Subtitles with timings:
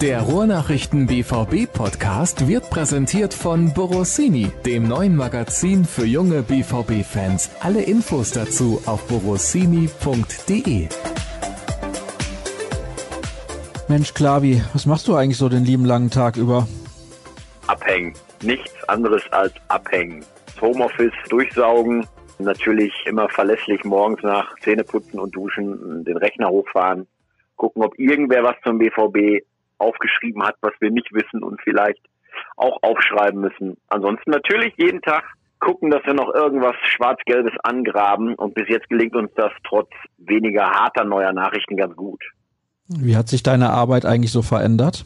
[0.00, 7.50] Der Ruhrnachrichten BVB Podcast wird präsentiert von Borossini, dem neuen Magazin für junge BVB Fans.
[7.58, 10.88] Alle Infos dazu auf borossini.de.
[13.88, 16.68] Mensch, Klavi, was machst du eigentlich so den lieben langen Tag über?
[17.66, 18.14] Abhängen.
[18.44, 20.24] Nichts anderes als abhängen.
[20.60, 22.06] Homeoffice durchsaugen,
[22.38, 27.08] natürlich immer verlässlich morgens nach Zähneputzen und Duschen den Rechner hochfahren,
[27.56, 29.42] gucken, ob irgendwer was zum BVB
[29.78, 32.00] aufgeschrieben hat, was wir nicht wissen und vielleicht
[32.56, 33.76] auch aufschreiben müssen.
[33.88, 35.24] Ansonsten natürlich jeden Tag
[35.60, 40.64] gucken, dass wir noch irgendwas Schwarz-Gelbes angraben und bis jetzt gelingt uns das trotz weniger
[40.70, 42.22] harter neuer Nachrichten ganz gut.
[42.88, 45.04] Wie hat sich deine Arbeit eigentlich so verändert?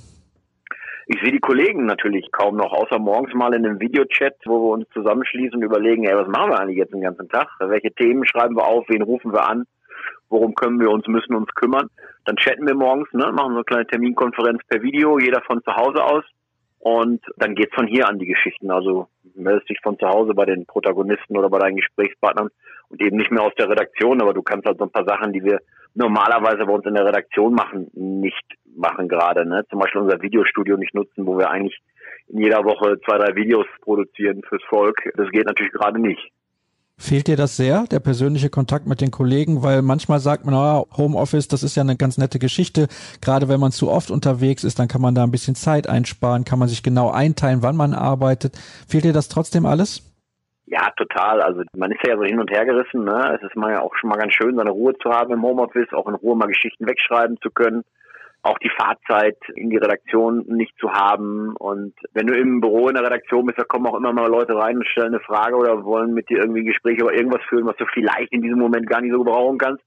[1.07, 4.73] Ich sehe die Kollegen natürlich kaum noch, außer morgens mal in einem Videochat, wo wir
[4.75, 7.49] uns zusammenschließen und überlegen, ey, was machen wir eigentlich jetzt den ganzen Tag?
[7.59, 8.85] Welche Themen schreiben wir auf?
[8.89, 9.65] Wen rufen wir an?
[10.33, 11.91] Worum können wir uns, müssen uns kümmern?
[12.25, 15.77] Dann chatten wir morgens, ne, machen so eine kleine Terminkonferenz per Video, jeder von zu
[15.77, 16.25] Hause aus.
[16.79, 18.71] Und dann geht's von hier an die Geschichten.
[18.71, 22.49] Also meldest dich von zu Hause bei den Protagonisten oder bei deinen Gesprächspartnern
[22.89, 25.35] und eben nicht mehr aus der Redaktion, aber du kannst halt so ein paar Sachen,
[25.35, 25.61] die wir
[25.95, 28.43] normalerweise bei uns in der Redaktion machen, nicht
[28.75, 29.45] machen gerade.
[29.45, 29.67] Ne?
[29.69, 31.79] Zum Beispiel unser Videostudio nicht nutzen, wo wir eigentlich
[32.29, 34.97] in jeder Woche zwei, drei Videos produzieren fürs Volk.
[35.15, 36.33] Das geht natürlich gerade nicht.
[36.99, 39.63] Fehlt dir das sehr, der persönliche Kontakt mit den Kollegen?
[39.63, 42.87] Weil manchmal sagt man, ah, Homeoffice, das ist ja eine ganz nette Geschichte.
[43.21, 46.45] Gerade wenn man zu oft unterwegs ist, dann kann man da ein bisschen Zeit einsparen,
[46.45, 48.57] kann man sich genau einteilen, wann man arbeitet.
[48.87, 50.09] Fehlt dir das trotzdem alles?
[50.67, 51.43] Ja, total.
[51.43, 53.05] Also man ist ja so hin und her gerissen.
[53.05, 53.37] Ne?
[53.37, 55.93] Es ist mal ja auch schon mal ganz schön, seine Ruhe zu haben im Homeoffice,
[55.93, 57.85] auch in Ruhe mal Geschichten wegschreiben zu können
[58.43, 61.55] auch die Fahrzeit in die Redaktion nicht zu haben.
[61.57, 64.55] Und wenn du im Büro in der Redaktion bist, da kommen auch immer mal Leute
[64.57, 67.67] rein und stellen eine Frage oder wollen mit dir irgendwie ein Gespräch über irgendwas führen,
[67.67, 69.83] was du vielleicht in diesem Moment gar nicht so gebrauchen kannst.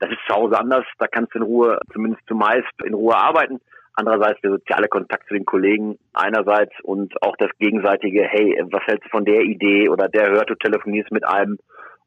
[0.00, 0.84] Das ist zu Hause anders.
[0.98, 3.58] Da kannst du in Ruhe, zumindest zumeist in Ruhe arbeiten.
[3.94, 9.06] Andererseits der soziale Kontakt zu den Kollegen einerseits und auch das gegenseitige, hey, was hältst
[9.06, 11.58] du von der Idee oder der hört, du telefonierst mit einem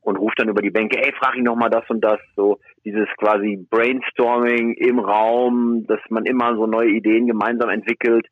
[0.01, 2.19] und ruft dann über die Bänke, ey, frag ihn nochmal das und das.
[2.35, 8.27] So dieses quasi Brainstorming im Raum, dass man immer so neue Ideen gemeinsam entwickelt,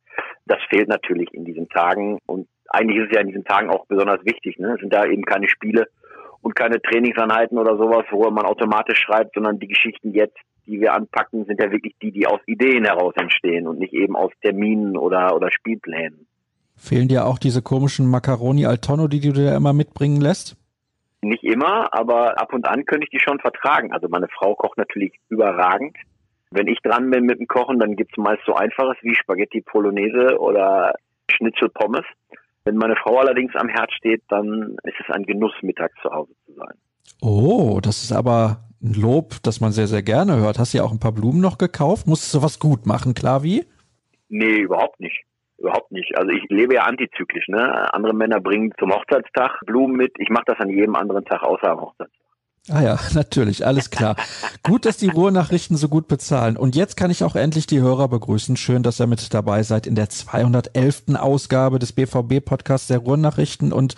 [0.46, 2.18] das fehlt natürlich in diesen Tagen.
[2.26, 4.58] Und eigentlich ist es ja in diesen Tagen auch besonders wichtig.
[4.58, 4.74] Ne?
[4.74, 5.88] Es sind da eben keine Spiele
[6.42, 10.94] und keine Trainingseinheiten oder sowas, wo man automatisch schreibt, sondern die Geschichten jetzt, die wir
[10.94, 14.98] anpacken, sind ja wirklich die, die aus Ideen heraus entstehen und nicht eben aus Terminen
[14.98, 16.28] oder, oder Spielplänen.
[16.76, 20.56] Fehlen dir auch diese komischen Macaroni al Tonno, die du dir immer mitbringen lässt?
[21.22, 23.92] Nicht immer, aber ab und an könnte ich die schon vertragen.
[23.92, 25.98] Also meine Frau kocht natürlich überragend.
[26.52, 30.40] Wenn ich dran bin mit dem Kochen, dann gibt's meist so einfaches wie Spaghetti Bolognese
[30.40, 30.94] oder
[31.30, 32.06] Schnitzel Pommes.
[32.64, 36.34] Wenn meine Frau allerdings am Herd steht, dann ist es ein Genuss, mittags zu Hause
[36.46, 36.74] zu sein.
[37.22, 40.58] Oh, das ist aber ein Lob, das man sehr, sehr gerne hört.
[40.58, 42.08] Hast du ja auch ein paar Blumen noch gekauft?
[42.08, 43.66] Musstest du was gut machen, klar wie?
[44.30, 45.26] Nee, überhaupt nicht.
[45.60, 46.18] Überhaupt nicht.
[46.18, 47.48] Also ich lebe ja antizyklisch.
[47.48, 47.94] Ne?
[47.94, 50.14] Andere Männer bringen zum Hochzeitstag Blumen mit.
[50.18, 52.20] Ich mache das an jedem anderen Tag außer am Hochzeitstag.
[52.72, 54.16] Ah ja, natürlich, alles klar.
[54.64, 56.56] gut, dass die Ruhrnachrichten so gut bezahlen.
[56.56, 58.58] Und jetzt kann ich auch endlich die Hörer begrüßen.
[58.58, 61.16] Schön, dass ihr mit dabei seid in der 211.
[61.16, 63.74] Ausgabe des BVB-Podcasts der Ruhrnachrichten.
[63.74, 63.96] Und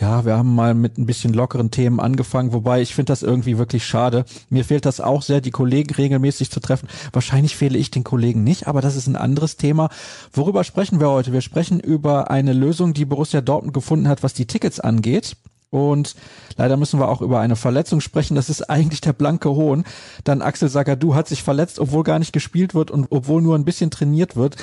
[0.00, 3.58] ja, wir haben mal mit ein bisschen lockeren Themen angefangen, wobei ich finde das irgendwie
[3.58, 4.24] wirklich schade.
[4.50, 6.88] Mir fehlt das auch sehr, die Kollegen regelmäßig zu treffen.
[7.12, 9.88] Wahrscheinlich fehle ich den Kollegen nicht, aber das ist ein anderes Thema.
[10.32, 11.32] Worüber sprechen wir heute?
[11.32, 15.36] Wir sprechen über eine Lösung, die Borussia Dortmund gefunden hat, was die Tickets angeht.
[15.72, 16.14] Und
[16.58, 18.34] leider müssen wir auch über eine Verletzung sprechen.
[18.34, 19.84] Das ist eigentlich der blanke Hohn.
[20.22, 23.64] Dann Axel Sagadou hat sich verletzt, obwohl gar nicht gespielt wird und obwohl nur ein
[23.64, 24.56] bisschen trainiert wird.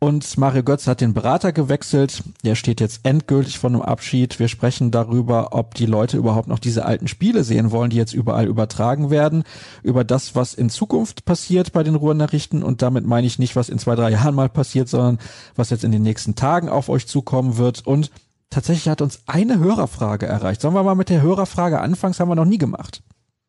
[0.00, 2.22] Und Mario Götz hat den Berater gewechselt.
[2.44, 4.38] Der steht jetzt endgültig von einem Abschied.
[4.38, 8.12] Wir sprechen darüber, ob die Leute überhaupt noch diese alten Spiele sehen wollen, die jetzt
[8.12, 9.44] überall übertragen werden.
[9.82, 12.62] Über das, was in Zukunft passiert bei den Ruhrnachrichten.
[12.62, 15.18] Und damit meine ich nicht, was in zwei, drei Jahren mal passiert, sondern
[15.56, 17.86] was jetzt in den nächsten Tagen auf euch zukommen wird.
[17.86, 18.10] Und
[18.50, 20.60] tatsächlich hat uns eine Hörerfrage erreicht.
[20.60, 22.12] Sollen wir mal mit der Hörerfrage anfangen?
[22.12, 23.02] Das haben wir noch nie gemacht.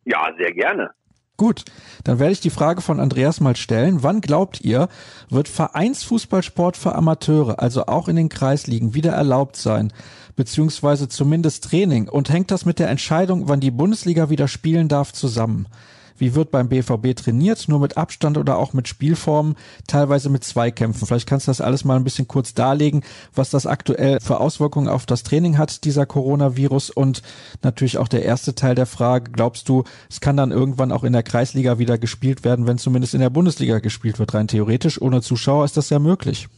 [0.06, 0.92] Ja, sehr gerne.
[1.38, 1.66] Gut,
[2.04, 4.04] dann werde ich die Frage von Andreas mal stellen.
[4.04, 4.90] Wann glaubt ihr,
[5.30, 9.92] wird Vereinsfußballsport für Amateure, also auch in den Kreisligen, wieder erlaubt sein?
[10.36, 12.08] Beziehungsweise zumindest Training?
[12.08, 15.68] Und hängt das mit der Entscheidung, wann die Bundesliga wieder spielen darf, zusammen?
[16.22, 17.68] Wie wird beim BVB trainiert?
[17.68, 19.56] Nur mit Abstand oder auch mit Spielformen,
[19.88, 21.08] teilweise mit Zweikämpfen.
[21.08, 23.02] Vielleicht kannst du das alles mal ein bisschen kurz darlegen,
[23.34, 26.92] was das aktuell für Auswirkungen auf das Training hat, dieser Coronavirus.
[26.92, 27.24] Und
[27.64, 31.14] natürlich auch der erste Teil der Frage, glaubst du, es kann dann irgendwann auch in
[31.14, 34.36] der Kreisliga wieder gespielt werden, wenn zumindest in der Bundesliga gespielt wird?
[34.36, 36.50] Rein theoretisch, ohne Zuschauer ist das ja möglich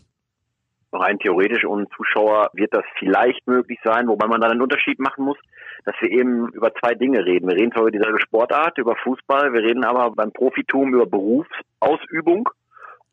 [0.95, 5.25] rein theoretisch ohne Zuschauer wird das vielleicht möglich sein, wobei man dann einen Unterschied machen
[5.25, 5.37] muss
[5.85, 7.47] dass wir eben über zwei Dinge reden.
[7.47, 12.49] Wir reden zwar über dieselbe Sportart, über Fußball, wir reden aber beim Profitum über Berufsausübung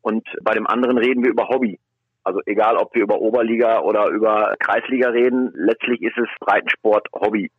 [0.01, 1.79] Und bei dem anderen reden wir über Hobby.
[2.23, 7.51] Also egal, ob wir über Oberliga oder über Kreisliga reden, letztlich ist es Breitensport Hobby.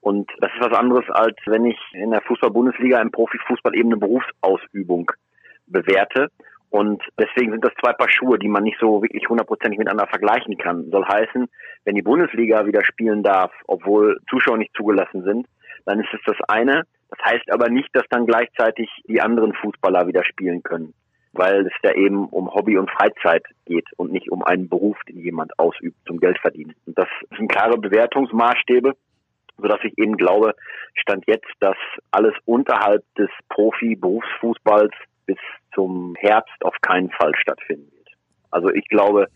[0.00, 3.98] Und das ist was anderes, als wenn ich in der Fußball-Bundesliga im Profifußball eben eine
[3.98, 5.10] Berufsausübung
[5.66, 6.28] bewerte.
[6.76, 10.58] Und deswegen sind das zwei Paar Schuhe, die man nicht so wirklich hundertprozentig miteinander vergleichen
[10.58, 10.90] kann.
[10.90, 11.48] Soll heißen,
[11.86, 15.46] wenn die Bundesliga wieder spielen darf, obwohl Zuschauer nicht zugelassen sind,
[15.86, 16.82] dann ist es das eine.
[17.08, 20.92] Das heißt aber nicht, dass dann gleichzeitig die anderen Fußballer wieder spielen können,
[21.32, 25.20] weil es ja eben um Hobby und Freizeit geht und nicht um einen Beruf, den
[25.20, 26.74] jemand ausübt zum Geld verdienen.
[26.84, 27.08] Und das
[27.38, 28.92] sind klare Bewertungsmaßstäbe,
[29.56, 30.54] sodass ich eben glaube,
[30.94, 31.78] stand jetzt, dass
[32.10, 34.92] alles unterhalb des Profi-Berufsfußballs
[35.26, 35.38] bis
[35.74, 38.08] zum Herbst auf keinen Fall stattfinden wird.
[38.50, 39.28] Also ich glaube,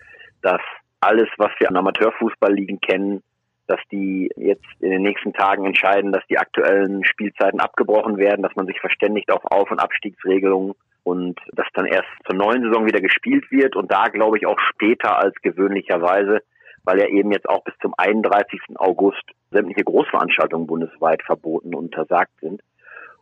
[0.42, 0.60] dass
[1.00, 3.22] alles, was wir an Amateurfußballligen kennen,
[3.66, 8.56] dass die jetzt in den nächsten Tagen entscheiden, dass die aktuellen Spielzeiten abgebrochen werden, dass
[8.56, 13.00] man sich verständigt auf Auf- und Abstiegsregelungen und dass dann erst zur neuen Saison wieder
[13.00, 16.40] gespielt wird und da glaube ich auch später als gewöhnlicherweise,
[16.82, 18.60] weil ja eben jetzt auch bis zum 31.
[18.76, 22.62] August sämtliche Großveranstaltungen bundesweit verboten und untersagt sind.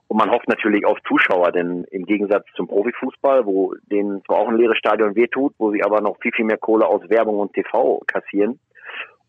[0.08, 4.48] Und man hofft natürlich auf Zuschauer, denn im Gegensatz zum Profifußball, wo denen zwar auch
[4.48, 7.52] ein leeres Stadion wehtut, wo sie aber noch viel, viel mehr Kohle aus Werbung und
[7.52, 8.58] TV kassieren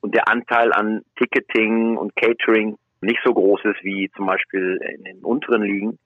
[0.01, 5.03] und der Anteil an Ticketing und Catering nicht so groß ist wie zum Beispiel in
[5.03, 5.99] den unteren Ligen,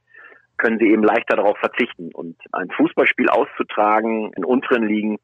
[0.57, 2.11] können sie eben leichter darauf verzichten.
[2.13, 5.17] Und ein Fußballspiel auszutragen in unteren Ligen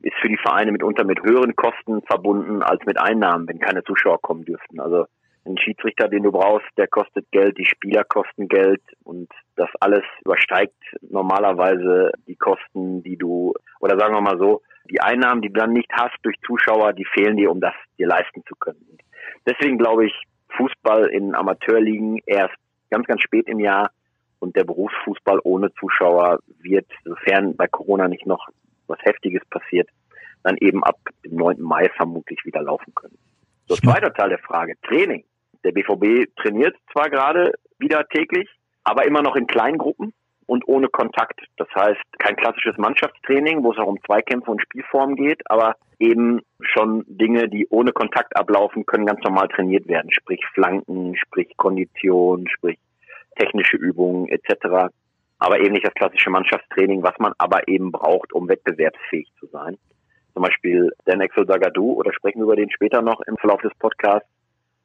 [0.00, 4.20] ist für die Vereine mitunter mit höheren Kosten verbunden als mit Einnahmen, wenn keine Zuschauer
[4.20, 4.80] kommen dürften.
[4.80, 5.06] Also
[5.46, 10.04] ein Schiedsrichter, den du brauchst, der kostet Geld, die Spieler kosten Geld und das alles
[10.24, 10.74] übersteigt
[11.08, 15.72] normalerweise die Kosten, die du, oder sagen wir mal so, die Einnahmen, die du dann
[15.72, 18.98] nicht hast durch Zuschauer, die fehlen dir, um das dir leisten zu können.
[19.46, 20.12] Deswegen glaube ich,
[20.56, 22.54] Fußball in Amateurligen erst
[22.90, 23.90] ganz, ganz spät im Jahr
[24.38, 28.48] und der Berufsfußball ohne Zuschauer wird, sofern bei Corona nicht noch
[28.86, 29.88] was Heftiges passiert,
[30.42, 31.60] dann eben ab dem 9.
[31.60, 33.18] Mai vermutlich wieder laufen können.
[33.66, 35.24] So, zweiter Teil der Frage, Training.
[35.66, 38.48] Der BVB trainiert zwar gerade wieder täglich,
[38.84, 40.12] aber immer noch in kleinen Gruppen
[40.46, 41.40] und ohne Kontakt.
[41.56, 46.40] Das heißt, kein klassisches Mannschaftstraining, wo es auch um Zweikämpfe und Spielformen geht, aber eben
[46.60, 50.12] schon Dinge, die ohne Kontakt ablaufen, können ganz normal trainiert werden.
[50.12, 52.78] Sprich Flanken, sprich Kondition, sprich
[53.34, 54.94] technische Übungen etc.
[55.40, 59.76] Aber eben nicht das klassische Mannschaftstraining, was man aber eben braucht, um wettbewerbsfähig zu sein.
[60.32, 63.74] Zum Beispiel Dan Exel Zagadou, oder sprechen wir über den später noch im Verlauf des
[63.80, 64.28] Podcasts,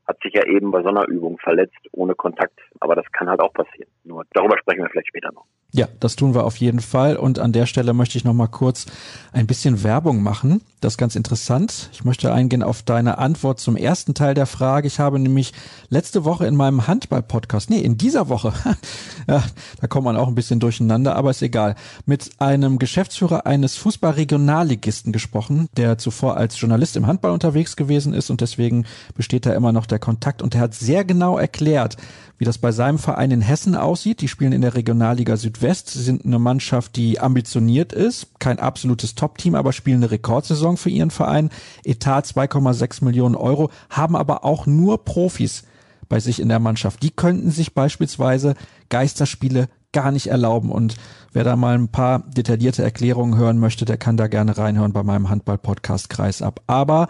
[0.07, 2.59] hat sich ja eben bei so einer Übung verletzt, ohne Kontakt.
[2.79, 3.89] Aber das kann halt auch passieren.
[4.03, 5.45] Nur darüber sprechen wir vielleicht später noch.
[5.73, 7.15] Ja, das tun wir auf jeden Fall.
[7.15, 8.87] Und an der Stelle möchte ich noch mal kurz
[9.31, 10.61] ein bisschen Werbung machen.
[10.81, 11.89] Das ist ganz interessant.
[11.93, 14.87] Ich möchte eingehen auf deine Antwort zum ersten Teil der Frage.
[14.87, 15.53] Ich habe nämlich
[15.89, 18.51] letzte Woche in meinem Handball-Podcast, nee, in dieser Woche,
[19.29, 19.43] ja,
[19.79, 21.75] da kommt man auch ein bisschen durcheinander, aber ist egal,
[22.05, 28.29] mit einem Geschäftsführer eines Fußball-Regionalligisten gesprochen, der zuvor als Journalist im Handball unterwegs gewesen ist
[28.29, 31.97] und deswegen besteht da immer noch der Kontakt und der hat sehr genau erklärt,
[32.37, 34.21] wie das bei seinem Verein in Hessen aussieht.
[34.21, 39.53] Die spielen in der Regionalliga Südwest, sind eine Mannschaft, die ambitioniert ist, kein absolutes Top-Team,
[39.53, 41.51] aber spielen eine Rekordsaison für ihren Verein.
[41.83, 45.65] Etat 2,6 Millionen Euro, haben aber auch nur Profis
[46.09, 47.03] bei sich in der Mannschaft.
[47.03, 48.55] Die könnten sich beispielsweise
[48.89, 50.71] Geisterspiele gar nicht erlauben.
[50.71, 50.95] Und
[51.33, 55.03] wer da mal ein paar detaillierte Erklärungen hören möchte, der kann da gerne reinhören bei
[55.03, 56.61] meinem Handball-Podcast Kreis ab.
[56.67, 57.07] Aber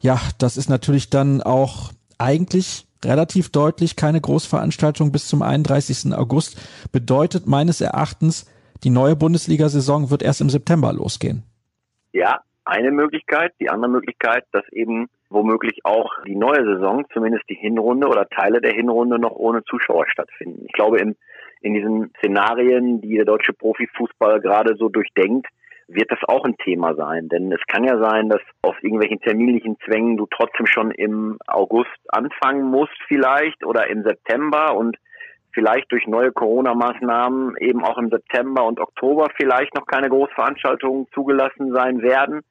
[0.00, 6.12] ja, das ist natürlich dann auch eigentlich relativ deutlich keine Großveranstaltung bis zum 31.
[6.14, 6.60] August.
[6.92, 8.50] Bedeutet meines Erachtens,
[8.84, 11.42] die neue Bundesliga-Saison wird erst im September losgehen.
[12.12, 13.52] Ja, eine Möglichkeit.
[13.60, 18.60] Die andere Möglichkeit, dass eben womöglich auch die neue Saison, zumindest die Hinrunde oder Teile
[18.60, 20.64] der Hinrunde noch ohne Zuschauer stattfinden.
[20.66, 21.16] Ich glaube, in,
[21.60, 25.46] in diesen Szenarien, die der deutsche Profifußball gerade so durchdenkt,
[25.92, 27.28] wird das auch ein Thema sein.
[27.28, 31.98] Denn es kann ja sein, dass aus irgendwelchen terminlichen Zwängen du trotzdem schon im August
[32.08, 34.96] anfangen musst vielleicht oder im September und
[35.52, 41.72] vielleicht durch neue Corona-Maßnahmen eben auch im September und Oktober vielleicht noch keine Großveranstaltungen zugelassen
[41.72, 42.42] sein werden,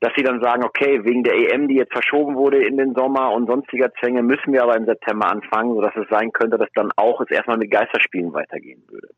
[0.00, 3.32] dass sie dann sagen, okay, wegen der EM, die jetzt verschoben wurde in den Sommer
[3.32, 6.90] und sonstiger Zwänge, müssen wir aber im September anfangen, sodass es sein könnte, dass dann
[6.96, 9.08] auch es erstmal mit Geisterspielen weitergehen würde.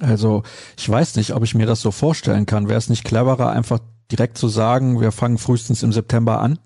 [0.00, 0.42] Also
[0.78, 2.68] ich weiß nicht, ob ich mir das so vorstellen kann.
[2.68, 3.78] Wäre es nicht cleverer, einfach
[4.10, 6.58] direkt zu sagen, wir fangen frühestens im September an?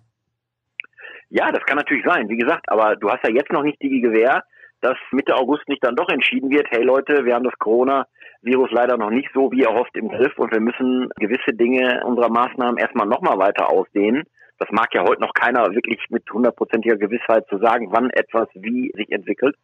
[1.29, 2.29] Ja, das kann natürlich sein.
[2.29, 4.45] Wie gesagt, aber du hast ja jetzt noch nicht die Gewähr,
[4.81, 8.97] dass Mitte August nicht dann doch entschieden wird, hey Leute, wir haben das Corona-Virus leider
[8.97, 13.07] noch nicht so wie erhofft im Griff und wir müssen gewisse Dinge unserer Maßnahmen erstmal
[13.07, 14.25] nochmal weiter ausdehnen.
[14.59, 18.93] Das mag ja heute noch keiner wirklich mit hundertprozentiger Gewissheit zu sagen, wann etwas wie
[18.95, 19.57] sich entwickelt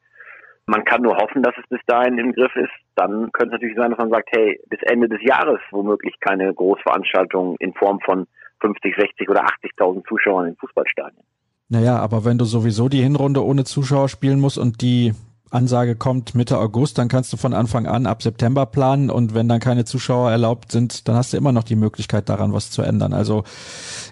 [0.66, 2.71] Man kann nur hoffen, dass es bis dahin im Griff ist.
[2.95, 6.52] Dann könnte es natürlich sein, dass man sagt, hey, bis Ende des Jahres womöglich keine
[6.54, 8.26] Großveranstaltung in Form von
[8.61, 11.23] 50, 60 oder 80.000 Zuschauern in Fußballstadien.
[11.69, 15.14] Naja, aber wenn du sowieso die Hinrunde ohne Zuschauer spielen musst und die
[15.50, 19.49] Ansage kommt Mitte August, dann kannst du von Anfang an ab September planen und wenn
[19.49, 22.83] dann keine Zuschauer erlaubt sind, dann hast du immer noch die Möglichkeit daran was zu
[22.83, 23.12] ändern.
[23.12, 23.45] Also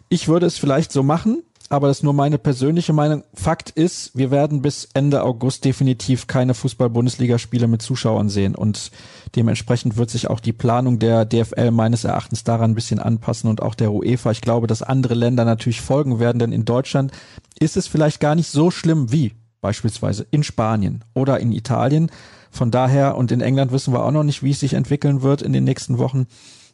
[0.09, 3.23] ich würde es vielleicht so machen, aber das ist nur meine persönliche Meinung.
[3.33, 8.91] Fakt ist, wir werden bis Ende August definitiv keine Fußball-Bundesligaspiele mit Zuschauern sehen und
[9.37, 13.63] dementsprechend wird sich auch die Planung der DFL meines Erachtens daran ein bisschen anpassen und
[13.63, 14.33] auch der UEFA.
[14.33, 17.13] Ich glaube, dass andere Länder natürlich folgen werden, denn in Deutschland
[17.61, 22.11] ist es vielleicht gar nicht so schlimm wie beispielsweise in Spanien oder in Italien.
[22.51, 25.41] Von daher und in England wissen wir auch noch nicht, wie es sich entwickeln wird
[25.41, 26.27] in den nächsten Wochen.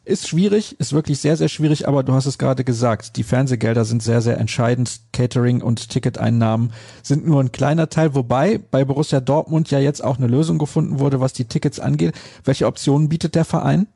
[0.07, 3.83] Ist schwierig, ist wirklich sehr, sehr schwierig, aber du hast es gerade gesagt, die Fernsehgelder
[3.83, 5.01] sind sehr, sehr entscheidend.
[5.11, 6.71] Catering und Ticketeinnahmen
[7.03, 11.01] sind nur ein kleiner Teil, wobei bei Borussia Dortmund ja jetzt auch eine Lösung gefunden
[11.01, 12.13] wurde, was die Tickets angeht.
[12.45, 13.87] Welche Optionen bietet der Verein?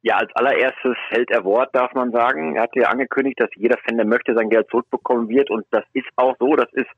[0.00, 2.56] Ja, als allererstes hält er Wort, darf man sagen.
[2.56, 5.50] Er hat ja angekündigt, dass jeder Fan, der möchte, sein Geld zurückbekommen wird.
[5.50, 6.56] Und das ist auch so.
[6.56, 6.88] Das ist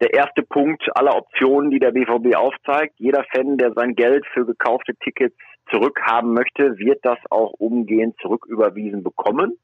[0.00, 2.94] der erste Punkt aller Optionen, die der BVB aufzeigt.
[2.98, 5.36] Jeder Fan, der sein Geld für gekaufte Tickets
[5.70, 9.58] zurückhaben möchte, wird das auch umgehend zurücküberwiesen bekommen.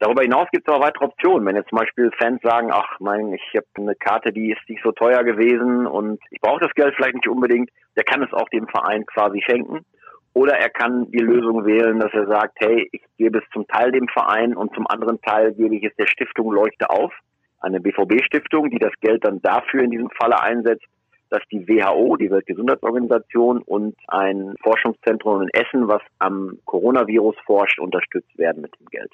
[0.00, 1.46] Darüber hinaus gibt es aber weitere Optionen.
[1.46, 4.82] Wenn jetzt zum Beispiel Fans sagen, ach mein, ich habe eine Karte, die ist nicht
[4.82, 8.48] so teuer gewesen und ich brauche das Geld vielleicht nicht unbedingt, der kann es auch
[8.48, 9.84] dem Verein quasi schenken.
[10.32, 13.92] Oder er kann die Lösung wählen, dass er sagt, hey, ich gebe es zum Teil
[13.92, 17.12] dem Verein und zum anderen Teil gebe ich es der Stiftung Leuchte auf.
[17.60, 20.86] Eine BVB-Stiftung, die das Geld dann dafür in diesem Falle einsetzt,
[21.30, 28.36] dass die WHO, die Weltgesundheitsorganisation und ein Forschungszentrum in Essen, was am Coronavirus forscht, unterstützt
[28.36, 29.12] werden mit dem Geld.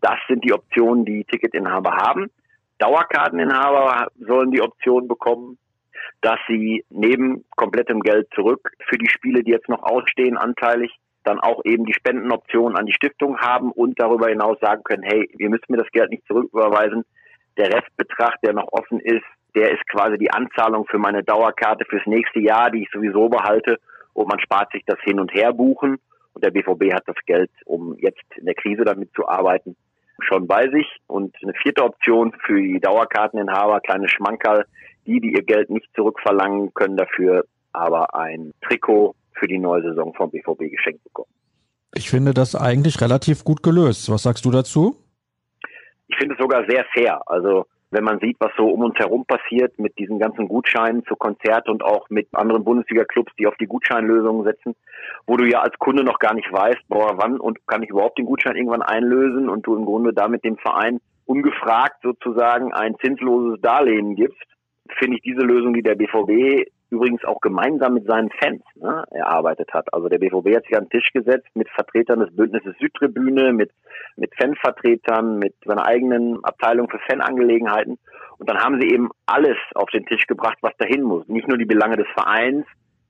[0.00, 2.30] Das sind die Optionen, die Ticketinhaber haben.
[2.78, 5.58] Dauerkarteninhaber sollen die Option bekommen,
[6.22, 10.90] dass sie neben komplettem Geld zurück für die Spiele, die jetzt noch ausstehen, anteilig
[11.24, 15.30] dann auch eben die Spendenoption an die Stiftung haben und darüber hinaus sagen können, hey,
[15.36, 17.04] wir müssen mir das Geld nicht zurücküberweisen.
[17.56, 22.06] Der Restbetrag, der noch offen ist, der ist quasi die Anzahlung für meine Dauerkarte fürs
[22.06, 23.78] nächste Jahr, die ich sowieso behalte.
[24.14, 25.98] Und man spart sich das hin und her buchen.
[26.34, 29.76] Und der BVB hat das Geld, um jetzt in der Krise damit zu arbeiten,
[30.20, 30.86] schon bei sich.
[31.06, 34.64] Und eine vierte Option für die Dauerkarteninhaber, kleine Schmankerl,
[35.06, 40.14] die, die ihr Geld nicht zurückverlangen, können dafür aber ein Trikot für die neue Saison
[40.14, 41.30] vom BVB geschenkt bekommen.
[41.94, 44.10] Ich finde das eigentlich relativ gut gelöst.
[44.10, 44.96] Was sagst du dazu?
[46.08, 47.20] Ich finde es sogar sehr fair.
[47.26, 51.14] Also wenn man sieht, was so um uns herum passiert mit diesen ganzen Gutscheinen zu
[51.14, 54.74] Konzerte und auch mit anderen Bundesliga-Clubs, die auf die Gutscheinlösungen setzen,
[55.26, 58.18] wo du ja als Kunde noch gar nicht weißt, boah, wann und kann ich überhaupt
[58.18, 63.60] den Gutschein irgendwann einlösen und du im Grunde damit dem Verein ungefragt sozusagen ein zinsloses
[63.60, 64.42] Darlehen gibst,
[64.98, 69.72] finde ich diese Lösung, die der BVB übrigens auch gemeinsam mit seinen Fans ne, erarbeitet
[69.72, 69.92] hat.
[69.92, 73.70] Also der BVB hat sich an den Tisch gesetzt mit Vertretern des Bündnisses Südtribüne, mit,
[74.16, 77.98] mit Fanvertretern, mit seiner eigenen Abteilung für Fanangelegenheiten.
[78.38, 81.26] Und dann haben sie eben alles auf den Tisch gebracht, was dahin muss.
[81.28, 82.66] Nicht nur die Belange des Vereins,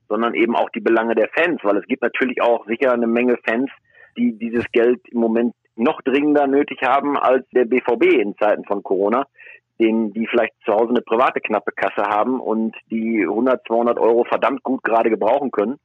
[0.07, 3.37] sondern eben auch die Belange der Fans, weil es gibt natürlich auch sicher eine Menge
[3.45, 3.69] Fans,
[4.17, 8.83] die dieses Geld im Moment noch dringender nötig haben als der BVB in Zeiten von
[8.83, 9.25] Corona
[9.79, 14.23] denen, die vielleicht zu Hause eine private knappe Kasse haben und die 100, 200 Euro
[14.23, 15.79] verdammt gut gerade gebrauchen können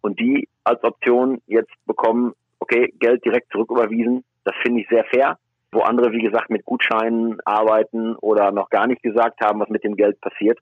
[0.00, 5.38] und die als Option jetzt bekommen, okay, Geld direkt zurücküberwiesen, das finde ich sehr fair.
[5.72, 9.84] Wo andere, wie gesagt, mit Gutscheinen arbeiten oder noch gar nicht gesagt haben, was mit
[9.84, 10.58] dem Geld passiert,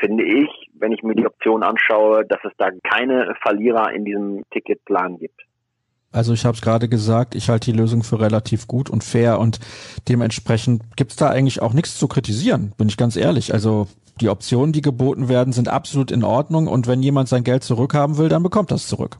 [0.00, 4.44] finde ich, wenn ich mir die Option anschaue, dass es da keine Verlierer in diesem
[4.50, 5.42] Ticketplan gibt.
[6.10, 9.38] Also ich habe es gerade gesagt, ich halte die Lösung für relativ gut und fair
[9.38, 9.60] und
[10.08, 13.52] dementsprechend gibt's da eigentlich auch nichts zu kritisieren, bin ich ganz ehrlich.
[13.52, 13.88] Also
[14.20, 18.16] die Optionen, die geboten werden, sind absolut in Ordnung und wenn jemand sein Geld zurückhaben
[18.16, 19.16] will, dann bekommt das zurück.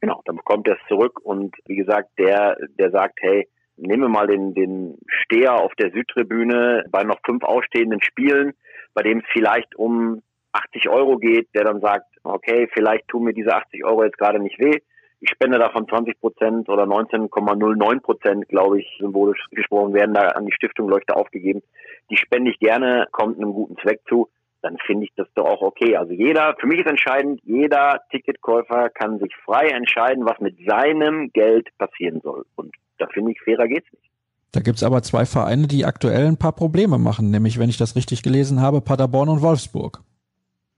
[0.00, 3.46] Genau, dann bekommt er es zurück und wie gesagt, der, der sagt, hey,
[3.76, 8.54] nehmen wir mal den, den Steher auf der Südtribüne bei noch fünf ausstehenden Spielen,
[8.94, 10.22] bei dem es vielleicht um
[10.52, 14.38] 80 Euro geht, der dann sagt, okay, vielleicht tun mir diese 80 Euro jetzt gerade
[14.38, 14.80] nicht weh
[15.22, 20.46] ich spende davon 20 Prozent oder 19,09 Prozent, glaube ich, symbolisch gesprochen, werden da an
[20.46, 21.62] die Stiftung Leuchte aufgegeben.
[22.10, 24.28] Die spende ich gerne, kommt einem guten Zweck zu.
[24.62, 25.96] Dann finde ich das doch auch okay.
[25.96, 31.30] Also jeder, für mich ist entscheidend, jeder Ticketkäufer kann sich frei entscheiden, was mit seinem
[31.32, 32.44] Geld passieren soll.
[32.56, 34.10] Und da finde ich, fairer geht's nicht.
[34.50, 37.94] Da gibt's aber zwei Vereine, die aktuell ein paar Probleme machen, nämlich, wenn ich das
[37.94, 40.02] richtig gelesen habe, Paderborn und Wolfsburg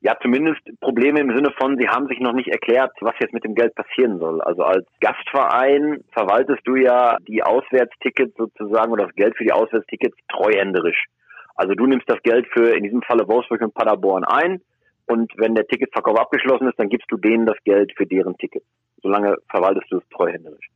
[0.04, 3.42] ja, zumindest Probleme im Sinne von, sie haben sich noch nicht erklärt, was jetzt mit
[3.42, 4.42] dem Geld passieren soll.
[4.42, 10.14] Also als Gastverein verwaltest du ja die Auswärtstickets sozusagen oder das Geld für die Auswärtstickets
[10.28, 11.06] treuhänderisch.
[11.54, 14.61] Also du nimmst das Geld für in diesem Falle Wolfsburg und Paderborn ein,
[15.06, 18.62] Und wenn der Ticketverkauf abgeschlossen ist, dann gibst du denen das Geld für deren Ticket.
[19.02, 20.68] Solange verwaltest du es treuhänderisch.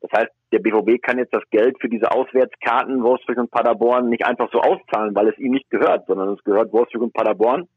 [0.00, 4.24] Das heißt, der BVB kann jetzt das Geld für diese Auswärtskarten Wolfsburg und Paderborn nicht
[4.24, 7.68] einfach so auszahlen, weil es ihm nicht gehört, sondern es gehört Wolfsburg und Paderborn.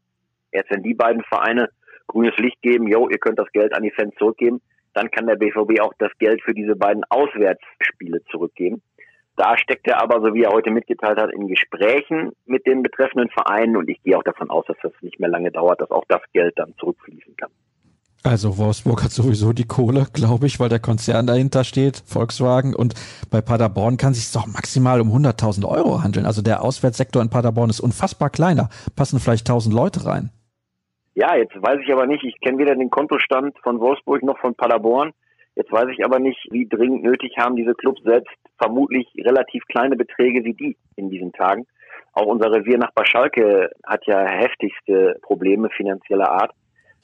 [0.54, 1.68] Erst wenn die beiden Vereine
[2.06, 4.60] grünes Licht geben, yo, ihr könnt das Geld an die Fans zurückgeben,
[4.94, 8.80] dann kann der BVB auch das Geld für diese beiden Auswärtsspiele zurückgeben.
[9.36, 13.30] Da steckt er aber, so wie er heute mitgeteilt hat, in Gesprächen mit den betreffenden
[13.30, 16.04] Vereinen und ich gehe auch davon aus, dass das nicht mehr lange dauert, dass auch
[16.08, 17.50] das Geld dann zurückfließen kann.
[18.22, 22.74] Also Wolfsburg hat sowieso die Kohle, glaube ich, weil der Konzern dahinter steht, Volkswagen.
[22.74, 22.94] Und
[23.30, 26.24] bei Paderborn kann sich doch maximal um 100.000 Euro handeln.
[26.24, 28.70] Also der Auswärtssektor in Paderborn ist unfassbar kleiner.
[28.96, 30.30] Passen vielleicht 1.000 Leute rein.
[31.14, 32.24] Ja, jetzt weiß ich aber nicht.
[32.24, 35.12] Ich kenne weder den Kontostand von Wolfsburg noch von Paderborn.
[35.54, 39.94] Jetzt weiß ich aber nicht, wie dringend nötig haben diese Clubs selbst vermutlich relativ kleine
[39.94, 41.66] Beträge wie die in diesen Tagen.
[42.12, 46.52] Auch unser Reviernachbar Schalke hat ja heftigste Probleme finanzieller Art.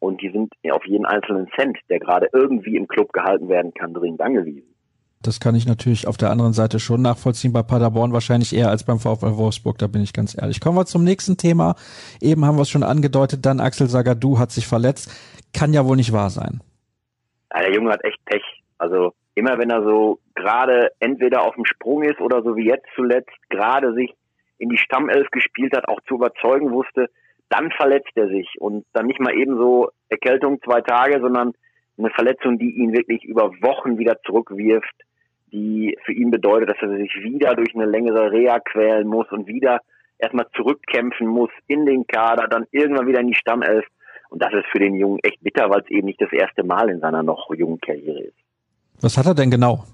[0.00, 3.94] Und die sind auf jeden einzelnen Cent, der gerade irgendwie im Club gehalten werden kann,
[3.94, 4.69] dringend angewiesen.
[5.22, 7.52] Das kann ich natürlich auf der anderen Seite schon nachvollziehen.
[7.52, 10.60] Bei Paderborn wahrscheinlich eher als beim VfL Wolfsburg, da bin ich ganz ehrlich.
[10.60, 11.74] Kommen wir zum nächsten Thema.
[12.22, 15.10] Eben haben wir es schon angedeutet, dann Axel Sagadou hat sich verletzt.
[15.52, 16.60] Kann ja wohl nicht wahr sein.
[17.52, 18.42] Ja, der Junge hat echt Pech.
[18.78, 22.86] Also immer wenn er so gerade entweder auf dem Sprung ist oder so wie jetzt
[22.94, 24.14] zuletzt gerade sich
[24.56, 27.10] in die Stammelf gespielt hat, auch zu überzeugen wusste,
[27.50, 31.52] dann verletzt er sich und dann nicht mal eben so Erkältung zwei Tage, sondern
[31.98, 34.94] eine Verletzung, die ihn wirklich über Wochen wieder zurückwirft,
[35.52, 39.46] die für ihn bedeutet, dass er sich wieder durch eine längere Reha quälen muss und
[39.46, 39.80] wieder
[40.18, 43.86] erstmal zurückkämpfen muss in den Kader, dann irgendwann wieder in die Stammelf.
[44.28, 46.88] Und das ist für den Jungen echt bitter, weil es eben nicht das erste Mal
[46.88, 48.36] in seiner noch jungen Karriere ist.
[49.00, 49.84] Was hat er denn genau?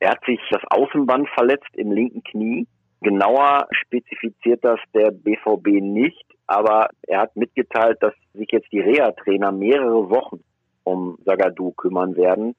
[0.00, 2.66] Er hat sich das Außenband verletzt im linken Knie.
[3.00, 9.52] Genauer spezifiziert das der BVB nicht, aber er hat mitgeteilt, dass sich jetzt die Reha-Trainer
[9.52, 10.40] mehrere Wochen
[10.84, 12.54] um Sagadu kümmern werden.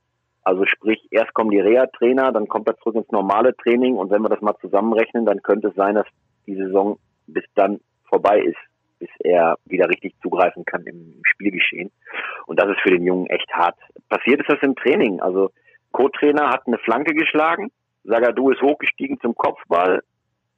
[0.47, 4.21] Also sprich, erst kommen die Reha-Trainer, dann kommt er zurück ins normale Training und wenn
[4.21, 6.07] wir das mal zusammenrechnen, dann könnte es sein, dass
[6.45, 8.55] die Saison bis dann vorbei ist,
[8.97, 11.91] bis er wieder richtig zugreifen kann im Spielgeschehen.
[12.45, 13.75] Und das ist für den Jungen echt hart.
[14.07, 15.19] Passiert ist das im Training.
[15.19, 15.49] Also
[15.91, 17.69] Co-Trainer hat eine Flanke geschlagen,
[18.05, 20.01] Sagadu ist hochgestiegen zum Kopfball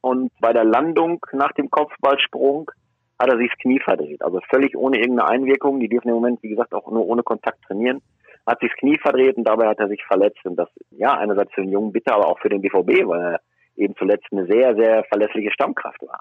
[0.02, 2.70] und bei der Landung nach dem Kopfballsprung
[3.18, 4.22] hat er sich das Knie verdreht.
[4.22, 5.80] Also völlig ohne irgendeine Einwirkung.
[5.80, 8.00] Die dürfen im Moment, wie gesagt, auch nur ohne Kontakt trainieren.
[8.46, 10.44] Hat sich das Knie verdreht und dabei hat er sich verletzt.
[10.44, 13.40] Und das, ja, einerseits für den Jungen bitter, aber auch für den BVB, weil er
[13.76, 16.20] eben zuletzt eine sehr, sehr verlässliche Stammkraft war.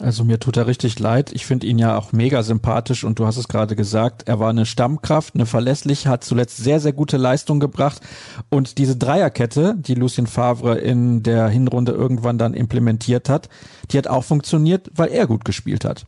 [0.00, 1.30] Also mir tut er richtig leid.
[1.32, 4.50] Ich finde ihn ja auch mega sympathisch und du hast es gerade gesagt, er war
[4.50, 8.00] eine Stammkraft, eine verlässlich, hat zuletzt sehr, sehr gute Leistung gebracht
[8.50, 13.48] und diese Dreierkette, die Lucien Favre in der Hinrunde irgendwann dann implementiert hat,
[13.92, 16.06] die hat auch funktioniert, weil er gut gespielt hat.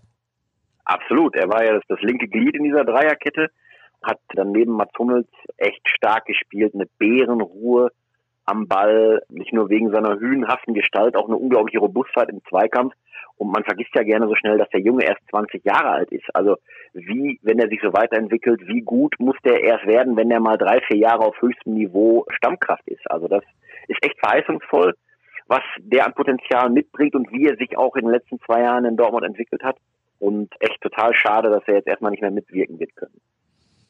[0.84, 1.36] Absolut.
[1.36, 3.50] Er war ja das, das linke Glied in dieser Dreierkette,
[4.06, 7.90] hat dann neben Mats Hummels echt stark gespielt, eine Bärenruhe
[8.44, 12.94] am Ball, nicht nur wegen seiner hühnhaften Gestalt, auch eine unglaubliche Robustheit im Zweikampf
[13.38, 16.24] und man vergisst ja gerne so schnell, dass der Junge erst 20 Jahre alt ist.
[16.34, 16.56] Also
[16.94, 20.56] wie, wenn er sich so weiterentwickelt, wie gut muss der erst werden, wenn er mal
[20.56, 23.10] drei, vier Jahre auf höchstem Niveau Stammkraft ist.
[23.10, 23.42] Also das
[23.88, 24.94] ist echt verheißungsvoll,
[25.48, 28.86] was der an Potenzial mitbringt und wie er sich auch in den letzten zwei Jahren
[28.86, 29.76] in Dortmund entwickelt hat.
[30.18, 33.20] Und echt total schade, dass er jetzt erstmal nicht mehr mitwirken wird können.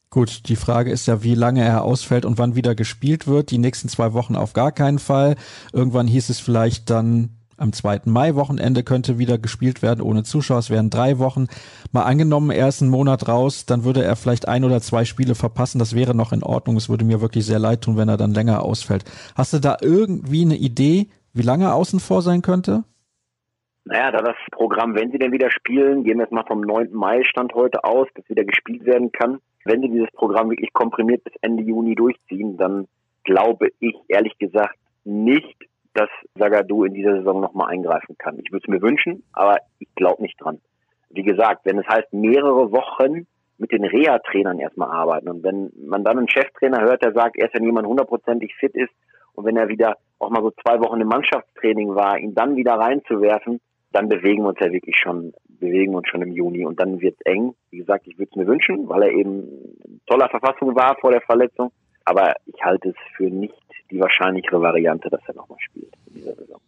[0.09, 3.51] Gut, die Frage ist ja, wie lange er ausfällt und wann wieder gespielt wird.
[3.51, 5.35] Die nächsten zwei Wochen auf gar keinen Fall.
[5.73, 8.01] Irgendwann hieß es vielleicht dann am 2.
[8.05, 10.59] Mai-Wochenende könnte wieder gespielt werden ohne Zuschauer.
[10.59, 11.47] Es wären drei Wochen.
[11.91, 15.35] Mal angenommen, er ist einen Monat raus, dann würde er vielleicht ein oder zwei Spiele
[15.35, 15.79] verpassen.
[15.79, 16.77] Das wäre noch in Ordnung.
[16.77, 19.03] Es würde mir wirklich sehr leid tun, wenn er dann länger ausfällt.
[19.35, 22.83] Hast du da irgendwie eine Idee, wie lange er außen vor sein könnte?
[23.89, 26.91] Naja, da das Programm, wenn sie denn wieder spielen, gehen wir jetzt mal vom 9.
[26.91, 29.39] Mai Stand heute aus, dass wieder gespielt werden kann.
[29.63, 32.89] Wenn sie dieses Programm wirklich komprimiert bis Ende Juni durchziehen, dann
[33.23, 35.55] glaube ich ehrlich gesagt nicht,
[35.93, 38.37] dass Sagadu in dieser Saison nochmal eingreifen kann.
[38.39, 40.59] Ich würde es mir wünschen, aber ich glaube nicht dran.
[41.09, 43.25] Wie gesagt, wenn es heißt, mehrere Wochen
[43.57, 47.53] mit den Reha-Trainern erstmal arbeiten und wenn man dann einen Cheftrainer hört, der sagt, erst
[47.55, 48.91] wenn jemand hundertprozentig fit ist
[49.33, 52.73] und wenn er wieder auch mal so zwei Wochen im Mannschaftstraining war, ihn dann wieder
[52.73, 56.99] reinzuwerfen, dann bewegen wir uns ja wirklich schon, bewegen uns schon im Juni und dann
[57.01, 57.53] wird es eng.
[57.71, 59.43] Wie gesagt, ich würde es mir wünschen, weil er eben
[59.85, 61.71] in toller Verfassung war vor der Verletzung,
[62.05, 63.53] aber ich halte es für nicht
[63.89, 66.59] die wahrscheinlichere Variante, dass er nochmal spielt in dieser Saison.